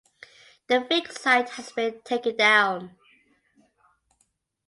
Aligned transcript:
The 0.65 0.81
fake 0.89 1.11
site 1.11 1.49
has 1.49 1.71
been 1.73 2.01
taken 2.03 2.35
down. 2.35 2.97